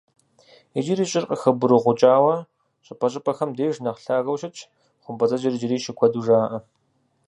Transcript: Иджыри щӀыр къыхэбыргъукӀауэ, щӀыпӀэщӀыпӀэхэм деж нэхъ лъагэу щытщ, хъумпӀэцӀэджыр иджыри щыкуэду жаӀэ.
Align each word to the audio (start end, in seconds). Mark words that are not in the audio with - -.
Иджыри 0.77 1.05
щӀыр 1.11 1.25
къыхэбыргъукӀауэ, 1.29 2.35
щӀыпӀэщӀыпӀэхэм 2.85 3.51
деж 3.57 3.75
нэхъ 3.83 3.99
лъагэу 4.03 4.39
щытщ, 4.39 4.59
хъумпӀэцӀэджыр 5.03 5.53
иджыри 5.55 5.77
щыкуэду 5.83 6.23
жаӀэ. 6.25 6.57